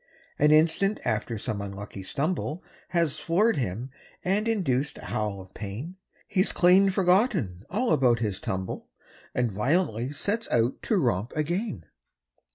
An 0.39 0.49
instant 0.49 0.99
after 1.05 1.37
some 1.37 1.61
unlucky 1.61 2.01
stumble 2.01 2.63
Has 2.89 3.17
floored 3.19 3.57
him 3.57 3.91
and 4.25 4.47
induced 4.47 4.97
a 4.97 5.05
howl 5.05 5.39
of 5.39 5.53
pain, 5.53 5.95
He's 6.27 6.51
clean 6.51 6.89
forgotten 6.89 7.61
all 7.69 7.93
about 7.93 8.17
his 8.17 8.39
tumble 8.39 8.89
And 9.35 9.51
violently 9.51 10.11
sets 10.11 10.49
out 10.49 10.81
to 10.81 10.97
romp 10.97 11.33
again. 11.35 11.85